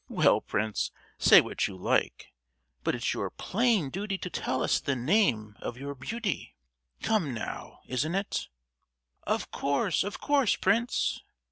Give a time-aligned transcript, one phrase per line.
[0.09, 2.33] "Well, prince, say what you like,
[2.83, 6.55] but it's your plain duty to tell us the name of your beauty;
[7.03, 8.47] come now, isn't it?"
[9.27, 11.21] "Of course, of course, prince."